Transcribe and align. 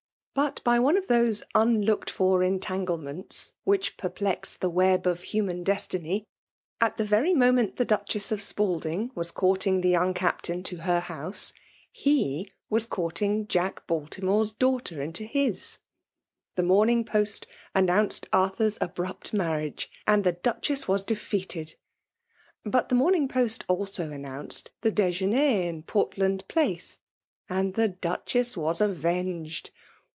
But 0.33 0.63
by 0.63 0.79
one 0.79 0.95
of 0.95 1.07
those 1.09 1.43
unlooked 1.55 2.09
for 2.09 2.41
entangle 2.41 2.97
nients 2.97 3.51
whidi 3.67 3.97
perplex 3.97 4.55
the 4.55 4.69
web 4.69 5.05
of 5.05 5.23
human 5.23 5.61
des 5.61 5.73
tiny^ 5.81 6.23
at 6.79 6.95
the 6.95 7.03
very 7.03 7.33
moment 7.33 7.75
the 7.75 7.83
Duchies 7.83 8.31
of 8.31 8.39
Spaki 8.39 8.81
iag 8.83 9.11
was 9.15 9.29
courting 9.29 9.81
the 9.81 9.89
young 9.89 10.13
Captain 10.13 10.63
to 10.63 10.77
her 10.77 11.03
bouse» 11.09 11.51
Ae 12.05 12.45
was 12.69 12.87
dourting 12.87 13.45
Jack 13.49 13.85
Baltimore's 13.87 14.53
daugh* 14.53 14.79
n3 14.79 14.83
274 14.83 14.95
FKMALS 14.95 14.97
DOMINATION. 14.97 14.97
ter 14.97 15.03
into 15.03 15.23
his. 15.25 15.79
The 16.55 16.63
Morning 16.63 17.03
Pogt 17.03 17.45
announced 17.75 18.31
Arthur^s 18.31 18.77
abrupt 18.79 19.33
marriage, 19.33 19.91
and 20.07 20.23
the 20.23 20.33
DucheBs 20.33 20.87
was 20.87 21.03
defeated; 21.03 21.75
but 22.63 22.87
the 22.87 22.95
Morning 22.95 23.27
Post 23.27 23.65
also 23.67 24.09
an 24.09 24.23
nounced 24.23 24.67
the 24.79 24.93
dejeuner 24.93 25.65
in 25.67 25.83
Portland 25.83 26.45
Place— 26.47 26.99
and 27.49 27.73
the 27.73 27.89
Duchess 27.89 28.55
was 28.55 28.79
avenged. 28.79 29.71